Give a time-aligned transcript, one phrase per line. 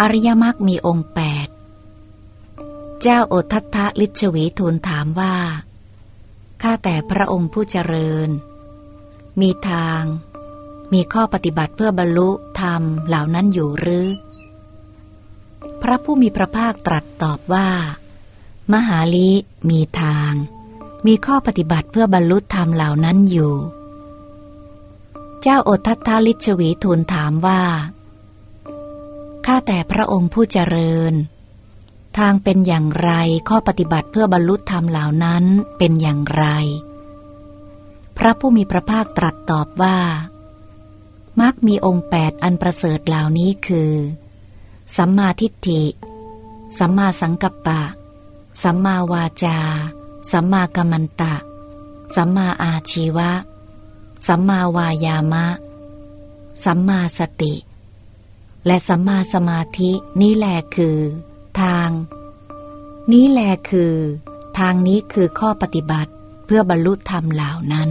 [0.00, 1.48] อริยมรรคมีองค์แปด
[3.02, 5.36] เจ้าโอทัตทะลิชวีทูลถามว่า
[6.62, 8.28] ข้าแต่พระองค์ผู้เจริญ
[9.40, 10.02] มีทาง
[10.92, 12.28] มีข้อปฏิบัติเพื่อบรรลุ
[12.60, 14.08] ธรรมเหล่านั้นอยู่หรือ
[15.82, 17.68] พระผู้มีพระภาคตรัสตอบว่า
[18.72, 19.30] มหาลิ
[19.70, 20.32] มีทาง
[21.06, 23.54] มีข้อปฏิบัติเพื่อบรรลุธรรมเหล่านั้นอยู่
[25.42, 27.62] เจ้าโอทัตทาลิชวีทูลถามว่า
[29.52, 31.14] ข้าแต่พระองค์ผู้เจริญ
[32.18, 33.12] ทางเป็นอย่างไร
[33.48, 35.44] ข้อปฏิบัติเพื่อบรรลุธรรมเหล่านั้น
[35.78, 36.44] เป็นอย่างไร
[38.16, 39.98] พระผู้มีพระภาคตรัสตอบว่า
[41.40, 43.92] มักมีองค์แปดอันประเสริฐเหล่านี้คือ
[44.96, 45.82] สัมมาทิฏฐิ
[46.78, 47.82] สัมมาสังกัปปะ
[48.62, 49.58] สัมมาวาจา
[50.32, 51.34] สัมมากัมมันตะ
[52.16, 53.30] สัมมาอาชีวะ
[54.26, 55.46] สัมมาวายามะ
[56.64, 57.54] สัมมาสติ
[58.66, 59.90] และสัมมาสมาธิ
[60.22, 60.98] นี่แหละคือ
[61.62, 61.88] ทาง
[63.12, 63.94] นี้แหละคือ
[64.58, 66.12] ทางนี้คือข้อปฏิบัติ
[66.46, 67.88] เพื่อบรรลุธรรมเหล่านั้น